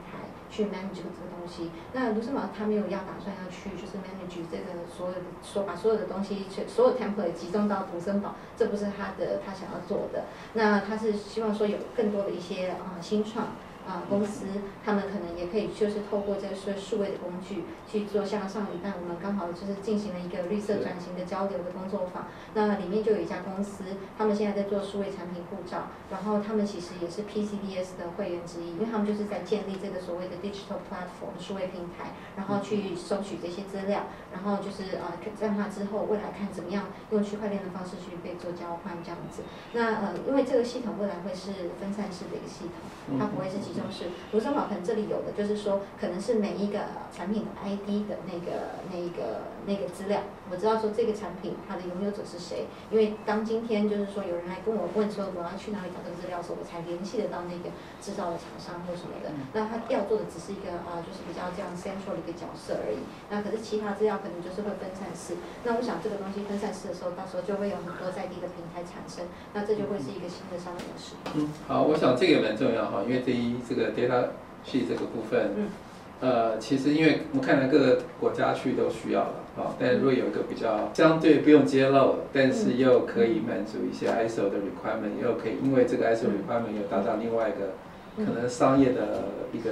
[0.56, 10.24] 去 manage 这个东西，那卢森堡他没有要打算要去，就是 manage 这个所有的，说把所有的东西，所有 template 集中到卢森堡，这不是他的他想要做的。
[10.54, 13.48] 那他是希望说有更多的一些啊新创。
[13.88, 14.45] 啊，公司
[14.84, 18.26] 他们可能也可以，就是透过这个数数位的工具去做。
[18.26, 22.26] 像上一半，我们刚好就是进行了一个绿色转型的交流的工作坊。
[22.56, 23.84] 那里面就有一家公司，
[24.17, 39.43] 他们现在在做数位产品护照，然后他们其实也是 PCDS 的会员之一，因为他们就是在建立这个所谓的 digital platform 数位平台，然后去收取这些资料，然后就是呃让它之后未来看怎么样用区块链的方式去被做交换这样子。
[39.74, 43.75] 那呃，因为这个系统未来会是分散式的一个系统，它不会是集。
[43.76, 46.80] 就是卢森堡可能这里有的，就是说可能是每一个
[47.12, 50.22] 产品的 ID 的那个、那个、那个资料。
[50.50, 59.34] 我知道说这个产品它的拥有者是谁，因为当今天就是说有人来跟我问说我要去哪里找这个资料的时候，我才联系得到那个制造的厂商或什么的。
[59.58, 63.02] 那他要做的只是一个啊，就是比较这样 central 的一个角色而已。
[63.34, 65.34] 那可是其他资料可能就是会分散式。
[65.66, 69.26] 那我想这个东西分散式的时候，到时候就会有很多在地的平台产生。
[69.58, 71.18] 那这就会是一个新的商业模式。
[71.34, 74.28] 嗯，好，我想这个蛮重要哈，因为这一这个 data
[74.65, 75.51] sheet 这个部分，
[76.21, 79.34] 呃，其实因为我们看来各个国家去都需要了。
[79.56, 87.71] 啊，但如果有一个比较相对不用揭露，但是又可以满足一些 ISO 的 requirement，又可以因为这个 ISO requirement 又达到另外一个
[88.17, 89.71] 可能商业的一个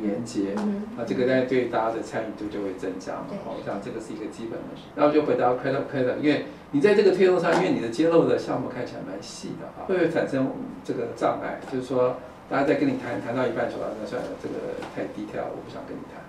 [0.00, 0.54] 连接，
[0.96, 3.26] 那这个在对大家的参与度就会增加嘛。
[3.44, 4.80] 好，我想这个是一个基本的。
[4.94, 10.52] 然后就回答 e d i t credit，因为你在这个推动上，因为你的揭露的项目看起来蛮细的啊，会不会产生
[10.84, 11.58] 这个障碍？
[11.72, 12.14] 就是说，
[12.48, 14.54] 大家在跟你谈谈到一半说，那算了，这个
[14.94, 16.25] 太低调，我不想跟你谈。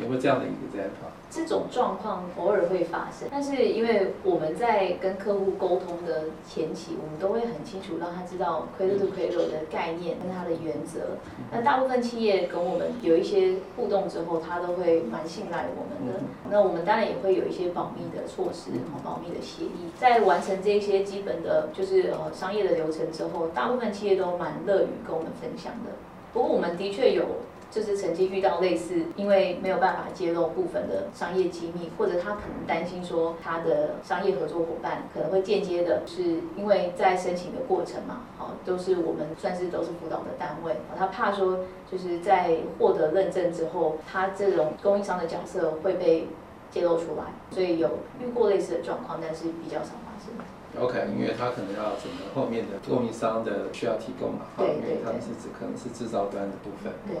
[0.00, 0.88] 有没有这样的一个这样
[1.30, 11.16] 这种状况偶尔会发生，但是因为我们在跟客户沟通的前期，我们都会很清楚让他知道 cradle to cradle 的概念跟它的原则。
[11.50, 16.20] 那大部分企业跟我们有一些互动之后，他都会蛮信赖我们的。
[16.48, 19.90] 那我们当然也会有一些保密的措施和保密的协议。
[19.98, 25.90] 在完成这些基本的，就是呃商业的流程之后，大部分企业都蛮乐于跟我们分享的。
[26.32, 27.24] 不过我们的确有。
[27.74, 36.22] 就是曾经遇到类似，因为没有办法揭露部分的商业机密，或者他可能担心说他的商业合作伙伴可能会间接的，是
[36.56, 46.28] 因为在申请的过程嘛，好，都是我们算是都是辅导的单位，他怕说就是在获得认证之后，他这种供应商的角色会被
[46.70, 47.88] 揭露出来，所以有
[48.20, 50.32] 遇过类似的状况，但是比较少发生。
[50.80, 56.92] OK，因为他可能要整个后面的供应商的需要提供嘛，对因为他们是指可能是制造端的部分。
[57.08, 57.16] 对。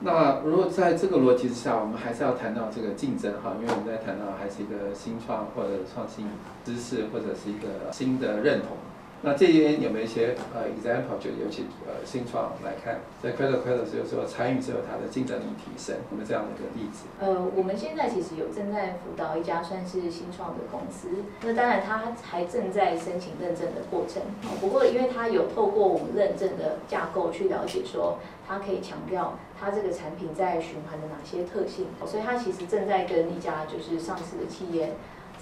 [0.00, 6.26] 那如果在这个逻辑之下，我们还是要谈到这个竞争哈，因为我们在谈到还是一个新创或者创新
[6.64, 8.76] 知识或者是一个新的认同。
[9.20, 17.06] 那这边有没有一些呃 example，就尤其呃新创来看，在 credit credit 时候参与之后，它的竞争力提升，有没有这样的一个例子？
[17.18, 21.08] 呃，我们现在其实有正在辅导一家算是新创的公司，
[21.42, 24.22] 那当然它还正在申请认证的过程。
[24.60, 34.92] 不过因为它有透过我们认证的架构去了解，说它可以强调它这个产品在循环的哪些特性，所以它其实正在跟一家就是上市的企业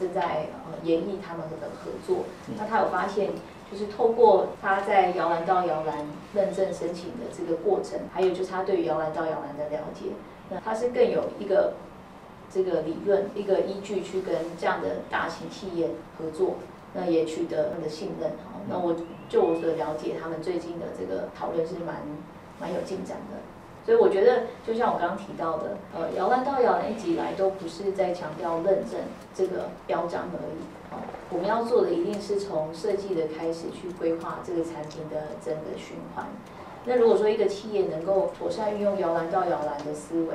[0.00, 2.24] 正在呃研议他们的合作。
[2.56, 3.32] 那它有发现。
[3.70, 10.10] 就是透过他在摇篮到摇篮认证申请的这个过程，还有就是他对于摇篮到摇篮的了解，
[10.50, 11.74] 那他是更有一个
[12.48, 16.54] 这个理论一个依据去跟这样的大型企业合作，
[16.94, 18.30] 那也取得他们的信任。
[18.44, 18.94] 好，那我
[19.28, 21.96] 就我所了解，他们最近的这个讨论是蛮
[22.60, 23.38] 蛮有进展的。
[23.86, 28.98] 所以我觉得，就像我刚刚提到的，呃，摇篮到摇篮一直以来都不是在强调认证
[29.32, 30.58] 这个标章而已。
[30.90, 30.98] 哦，
[31.30, 36.26] 我们要做的一定是从设计的开始去规划这个产品的整个循环。
[36.84, 40.34] 那如果说一个企业能够妥善运用摇篮到摇篮的思维，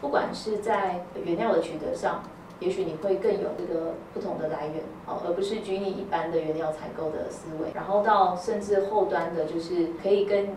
[0.00, 2.22] 不管是在原料的取得上，
[2.60, 7.72] 也许你会更有这个不同的来源，哦，而不是拘泥一般的原料采购的思维。
[7.74, 10.50] 然后到甚至后端的，就是可以跟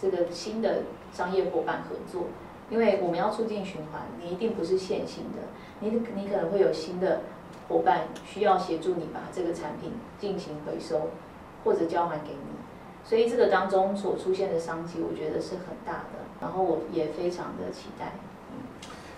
[0.00, 0.78] 这个新的。
[1.12, 2.26] 商业伙伴合作，
[2.70, 5.42] 因为我们要促进循环，你一定不是线性的，
[5.80, 7.22] 你你可能会有新的
[7.68, 11.10] 伙伴需要协助你把这个产品进行回收
[11.64, 12.54] 或者交还给你，
[13.04, 18.12] 所以这个当中所出现的商机，我觉得是很大的，然后我也非常的期待。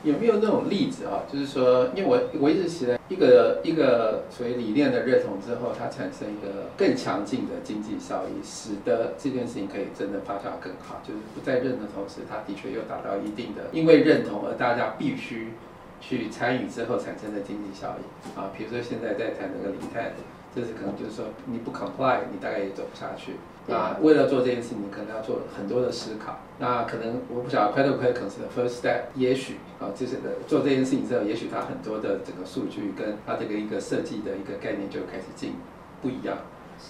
[0.03, 1.23] 有没有那种例子啊？
[1.33, 11.01] 就是说，因为我我一直觉得一个一个所谓理念的认同之后，它产生一个更强劲的经济效益，使得这件事情可以真的发酵更好。
[11.07, 15.53] 就是不在认同同时，它的确又达到一定的，因为认同而大家必须
[16.01, 18.51] 去参与之后产生的经济效益啊。
[18.57, 20.12] 比如说现在在谈那个零碳，
[20.53, 23.35] 这是可能就是说你不 comply，你大概也走不下去。
[23.66, 26.40] 那为了做这件事情，你可能要做很多的思考。
[26.59, 35.55] 那可能我不晓得，快都快可能是 first step，也许啊，就是做这件事情之后，也许它很多的整个数据跟它这个一个设计的一个概念就开始进
[36.01, 36.38] 不一样。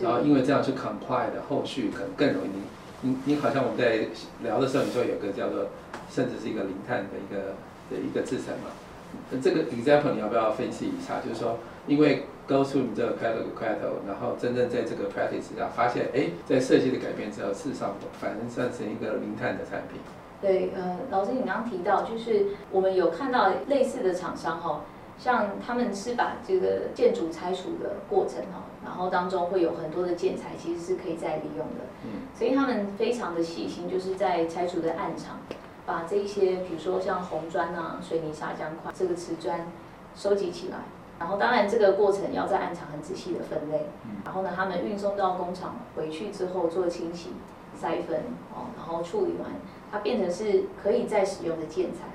[0.01, 2.51] 然后因为这样去 comply 的后续可能更容易。
[3.03, 4.07] 你你好像我们在
[4.43, 5.67] 聊的时候，你说有个叫做
[6.09, 7.55] 甚至是一个零碳的一个
[7.91, 8.71] 的一个制成嘛？
[9.43, 11.21] 这个 example 你要不要分析一下？
[11.21, 20.01] 就是说，因为 go through 你这个 q u a d 然后真正在这个 practice 上发现，哎，在设计的改变之后，事实上反正算成一个零碳的产品。
[20.41, 24.81] 对，呃，老师你刚刚提到，就是我们有看到类似的厂商哈，
[25.19, 35.39] 像他们是把这个建筑拆除的过程哈，然后当中会有很多的建材其实是可以再利用的，嗯，所以他们非常的细心，就是在拆除的暗场。
[35.85, 39.67] 把这一些，比如说像红砖啊、水泥砂浆块、这个瓷砖
[40.15, 40.77] 收集起来，
[41.19, 43.87] 然后当然这个过程要在暗场很仔细的分类，
[44.25, 47.31] 然后呢，他们运送到工厂回去之后做清洗、
[47.81, 48.19] 筛分
[48.53, 49.51] 哦，然后处理完，
[49.91, 52.07] 它变成是可以再使用的建材，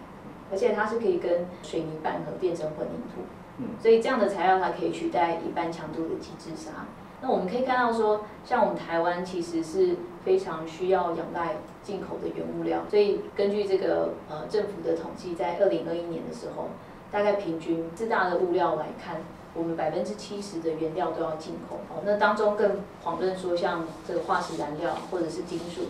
[0.51, 6.71] 而且它是可以跟水泥拌合变成混凝土，所以这样的材料它可以取代一般强度的机制砂。
[7.19, 16.69] 那我们可以看到说，像我们台湾其实是非常需要仰赖进口的原物料，所以根据这个呃政府的统计，在二零二一年的时候，
[17.11, 19.21] 大概平均四大的物料来看，
[19.53, 21.77] 我们百分之七十的原料都要进口。
[21.89, 25.81] 哦，那当中更遑论说像这个化石燃料或者是金属，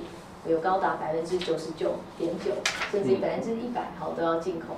[0.48, 2.52] 有高达百分之九十九点九，
[2.92, 4.76] 甚至百分之一百好都要进口。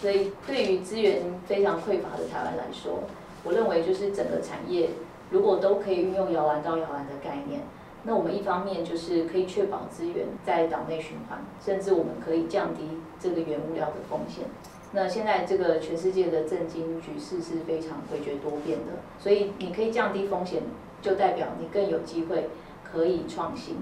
[0.00, 3.00] 所以对于资源非常匮乏的台湾来说，
[3.44, 4.90] 我认为就是整个产业。
[5.30, 7.60] 如果都可以运用摇篮到摇篮的概念，
[8.04, 12.80] 那我们一方面就是可以确保资源在岛内循环，甚至我们可以降低
[13.20, 14.46] 这个原物料的风险。
[14.92, 20.62] 那现在这个全世界的政经局势是非常诡谲多变的，所以你可以降低风险，
[21.02, 22.48] 就代表你更有机会
[22.82, 23.76] 可以创新，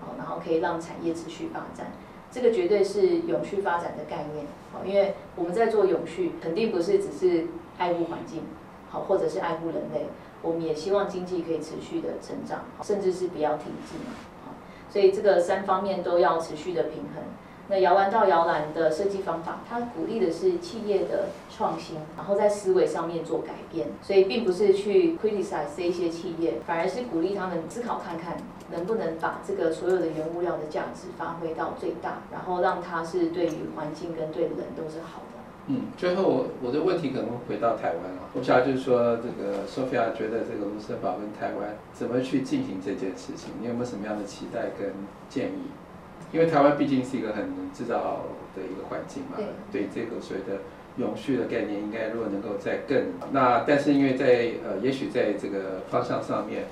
[0.00, 1.92] 好，然后可以让产业持续发展。
[2.30, 7.46] 这个绝对是永续发展的概念，好，因为我们在做永续，肯定不是只是
[7.78, 8.42] 爱护环境，
[8.90, 10.06] 好，或者是爱护人类。
[10.40, 14.14] 我们也希望经济可以持续的成长，甚至是不要停滞嘛，
[14.44, 14.52] 好
[14.90, 17.24] 所以这个三方面都要持续的平衡。
[17.68, 28.36] 那摇篮到摇篮的设计方法，它鼓励的是企业的创新，然后在思维上面做改变，所以并不是去 criticize 这一些企业，反而是鼓励他们思考看看，
[28.70, 35.24] 能不能把这个所有的原物料的价值发挥到最大，然后让它是对于环境跟对人都是好的。
[35.66, 38.28] 嗯，最后我的问题可能回到台湾了。
[38.34, 43.54] 我想就是说，这个 Sophia 觉得这个卢森堡跟台湾怎么去进行这件事情？
[43.58, 44.92] 你有没有什么样的期待跟
[45.30, 45.70] 建议？
[46.32, 49.36] 因为台湾毕竟是一个很制造的一个环境嘛，
[49.70, 50.62] 对这个所谓的
[50.96, 56.66] 永续的概念，应该如果能够再更那，但是因为在呃，也许在这个方向上面，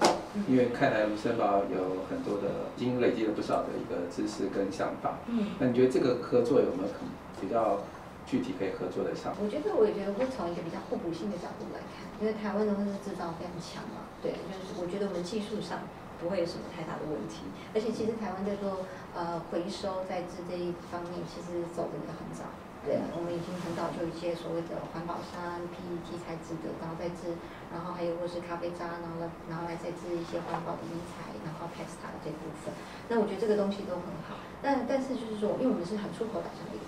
[0.49, 5.19] 因为看来卢森堡有很多的已经累积了不少的一个知识跟想法。
[5.29, 7.09] 嗯，那你觉得这个合作有没有可能
[7.41, 7.79] 比较？
[8.25, 15.83] 具体可以合作的项目，我觉得我也觉得会从一个比较互补性的角度来看，因为台湾的话是制造非常强嘛，对，就是我觉得我们技术上
[16.23, 17.43] 不会有什么太大的问题，
[17.75, 22.47] 而且其实台湾在做呃回收再制这一方面，其实走的也很早，
[22.87, 27.35] 对，我们已经很早就一些所谓的环保衫、PET 材质的，然后再制，
[27.75, 32.71] 然后还有或是咖啡渣，然后来然后来再制一些环保的衣材，然后 p a s t 这部分，
[33.11, 36.79] 那我觉得这个东西都很好，但但是就是说，因为我们是很出口导向的。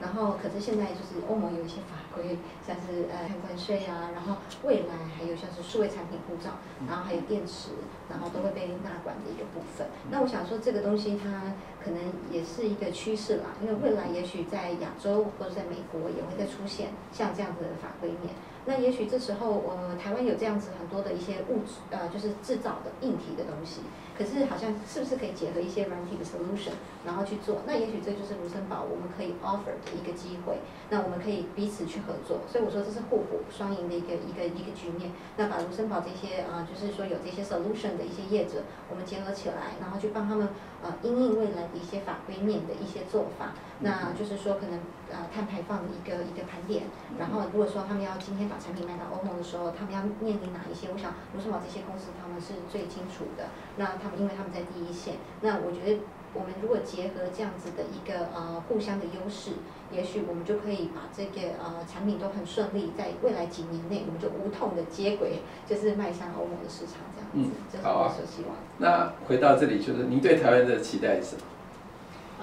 [0.00, 7.70] 然后，可是现在就是欧盟有一些法规，像是呃碳关税啊，然后未来还有像是数位产品护照，然后还有电池，
[8.10, 9.86] 然后都会被纳管的一个部分。
[10.10, 18.34] 那我想说这个东西它可能也是一个趋势啦，因为未来也许在亚洲或者在美国也会再出现像这样子的法规面。
[18.66, 23.82] 那也许这时候呃台湾有这样子很多的一些物质呃就是制造的硬体的东西。
[24.16, 26.72] 可是好像是不是可以结合一些软体的 solution，
[27.04, 27.62] 然后去做？
[27.66, 30.58] 那也许这就是卢森堡我们可以 offer 的一个机会。
[30.90, 35.10] 那我们可以彼此去合作，所以我说这是互补双赢的一个一个一个局面。
[35.36, 40.48] 那把卢森堡这些啊，就是说有这些 solution 的一些业者，我们结合起来，然后去帮他们
[40.82, 43.52] 呃，因应未来的一些法规面的一些做法。
[43.80, 46.84] 那就是说可能呃碳排放的一个一个盘点。
[47.18, 50.88] 然后如果说他们要今天把产品卖到欧盟的时候，他们要面临哪一些？
[50.92, 53.48] 我想卢森堡这些公司他们是最清楚的。
[53.76, 56.02] 那他们因为他们在第一线，那我觉得
[56.32, 59.52] 我们如果结合这样子的一个呃互相的优势，
[59.92, 67.52] 也许我们就可以把这个呃产品都很顺利，在未来几年内我们就无痛的接轨，就是迈向欧盟的市场这样子。
[67.74, 68.14] 嗯，好啊。
[68.24, 68.56] 希望。
[68.78, 71.42] 那回到这里，就是您对台湾的期待是什么？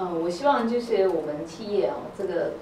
[0.01, 2.53] 嗯，我希望就是我们企业哦，这个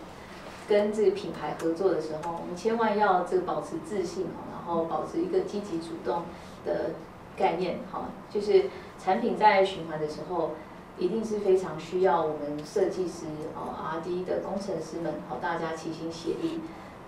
[0.67, 6.23] 跟这个品牌合作的时候，我们千万要这个保持自信哦，然后保持一个积极主动
[6.65, 6.91] 的。
[7.37, 8.65] 概念哈，就是
[9.01, 10.51] 产品在循环的时候，
[10.97, 16.59] 一定是非常需要我们设计师哦，R&D 的工程师们哦，大家齐心协力。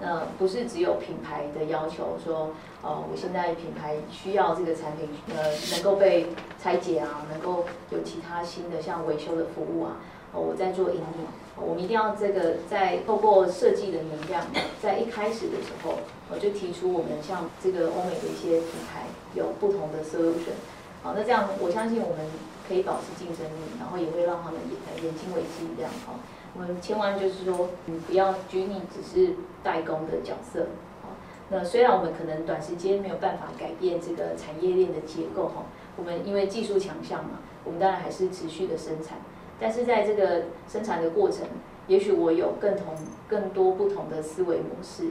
[0.01, 2.49] 那不是只有品牌的要求，说
[2.81, 6.27] 哦，我现在品牌需要这个产品呃能够被
[6.61, 9.97] 拆解啊，能够有其他新的像维修的服务啊，
[10.33, 11.27] 哦，我在做引领。
[11.57, 14.43] 我们一定要这个在透过设计的能量，
[14.81, 15.99] 在一开始的时候，
[16.31, 20.57] 我就提出我们像这个欧美的一些品牌有不同的 solution，
[21.03, 22.25] 好，那这样我相信我们
[22.67, 26.17] 可以保持竞争力，然后也会让他们眼眼睛为之这样哈。
[26.53, 29.33] 我们千万就是说，你不要拘泥只是
[29.63, 30.67] 代工的角色，
[31.01, 31.09] 好，
[31.49, 35.63] 那虽然我们可能短时间没有办法改变这个产业链的结构哈，
[35.95, 39.17] 我们因为技术强项嘛，我们当然还是持续的生产。
[39.59, 41.47] 但是在这个生产的过程，
[41.87, 42.87] 也许我有更同
[43.29, 45.05] 更多不同的思维模式，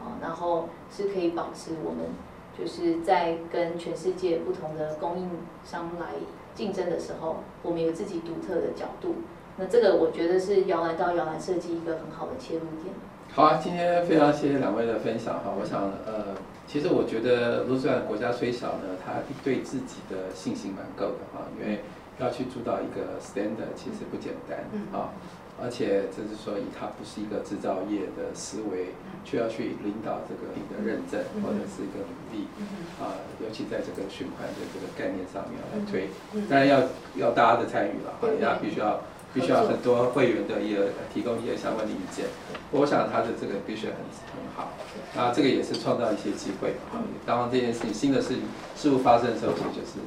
[0.00, 2.06] 啊，然后是可以保持我们
[2.58, 5.28] 就是在跟全世界不同的供应
[5.62, 6.06] 商来
[6.54, 9.16] 竞争的时候，我们有自己独特的角度。
[9.58, 12.94] 那这个我觉得是摇篮到摇篮设计一个很好的切入点。
[13.32, 15.52] 好啊，今天非常谢谢两位的分享哈。
[15.58, 16.34] 我想呃，
[16.66, 21.80] 其实我觉得卢斯兰国家虽小呢，他对自己的信心蛮够的哈，因为。
[22.18, 25.12] 要去主导一个 standard 其实不简单啊，
[25.60, 32.48] 而且就是说，以他不是一个制造业的思维，却要去领导这个的认证或者是一个努力
[32.96, 36.08] 啊，尤其在这个循环的这个概念上面来推，
[36.48, 38.98] 当然要要大家的参与了，大家必须要
[39.36, 40.80] 必须要很多会员的也
[41.12, 42.24] 提供一些相关的意见。
[42.72, 43.94] 我想他的这个必须很
[44.32, 44.72] 很好，
[45.14, 47.04] 那这个也是创造一些机会啊。
[47.26, 48.42] 当这件事情新的事情
[48.74, 50.00] 事物发生的时候，其实就是。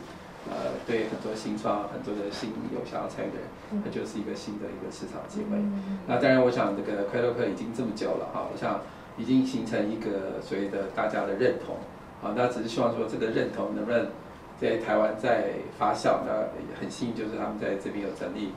[0.49, 5.61] 呃，对很多新创、很多的新有想要参与的人，它就是一个新的一个市场机会。
[6.07, 8.82] 那当然，我想这个快乐课已经这么久了哈，我想
[9.15, 11.75] 已经形成一个所谓的大家的认同。
[12.23, 14.07] 好，那只是希望说这个认同能不能
[14.59, 16.25] 在台湾再发酵。
[16.25, 16.49] 那
[16.80, 18.49] 很幸运就是他们在这边有成立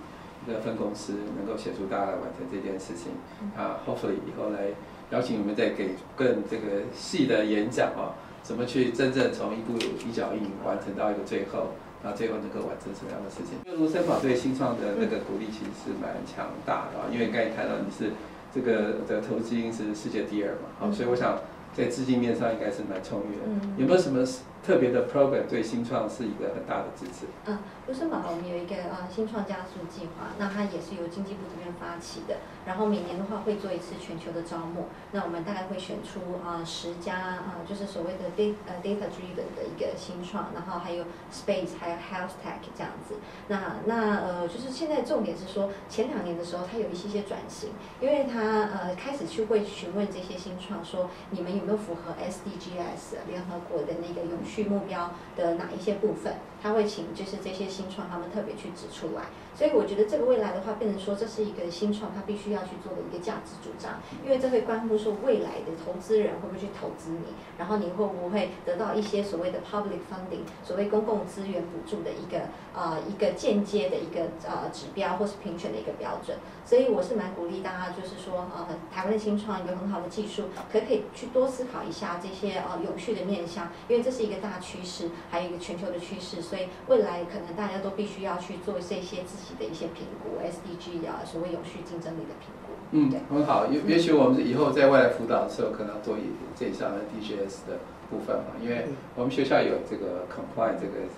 [0.45, 3.13] 一个分公司，能够协助大家来完成这件事情。
[3.57, 4.69] 啊，hopefully 以后来
[5.11, 8.15] 邀请你们再给更这个细的演讲啊。
[8.43, 11.69] 怎么去真正从一步一脚印完成到一个最后，
[12.03, 13.55] 那最后能够完成什么样的事情？
[13.65, 18.11] 因为卢森堡对新创的那个鼓励其实是蛮强大的啊，因为刚才谈到你是
[18.53, 21.39] 这个的投资金是世界第二嘛，好，所以我想
[21.73, 23.67] 在资金面上应该是蛮充裕的。
[23.79, 24.27] 有没有什么？
[24.65, 27.27] 特别的 program 对新创是一个很大的支持。
[27.47, 27.59] 嗯，
[27.89, 32.37] 卢森堡我们有一个呃新创加速计划，那它也是由经济部这边发起的。
[32.65, 41.03] 然后每年的话会做一次全球的招募，那我们大概会选出啊十家啊，就是所谓的 data 呃 data driven 的一个新创，然后还有
[41.33, 43.17] space 还有 health tech 这样子。
[43.49, 54.39] 那那呃就是现在重点是说前两年的时候它有一些些转型，因为它呃开始去会询问这些新创说你们有没有符合 SDGs 联合国的那个永。
[54.53, 59.23] 去目标的哪一些部分，他会请就是这些新创他们特别去指出来。
[59.55, 76.37] 所以我觉得这个未来的话，变成说这是一个新创，它必须要去做的一个价值主张，因为这会关乎说未来的投资人会不会去投资你，然后你会不会得到一些所谓的 public funding，所谓公共资源补助的一个呃一个间接的一个呃指标或是评选的一个标准。
[76.65, 92.73] 所以我是蛮鼓励大家，就是说呃台湾的新创有很好的技术，可不可以去多思考一下这些呃永续的面向，因为这是一个大趋势，还有一个全球的趋势，所以未来可能大家都必须要去做这些己的一些评估，SDG 啊，所谓永续竞争力的评估。
[92.93, 93.67] 嗯，很好。
[93.67, 96.23] 也也许我们以后在外来辅导的时候，可能要多一
[96.55, 97.81] 这一项的 DGS 的
[98.11, 98.87] 部分嘛，因为
[99.17, 101.09] 我们学校有这个 comply 这个，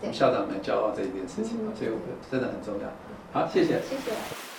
[0.00, 2.88] 我们校长们骄傲这一件事情嘛，所以我们真的很重要。
[3.32, 3.80] 好，谢谢。
[3.80, 4.51] 谢谢。